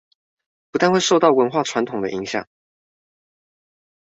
[0.71, 2.47] 不但會受文化傳統的影響